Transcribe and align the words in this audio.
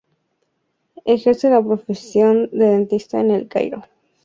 Ejerce 1.05 1.51
la 1.51 1.61
profesión 1.61 2.49
de 2.51 2.65
dentista 2.69 3.19
en 3.21 3.29
El 3.29 3.47
Cairo. 3.47 3.83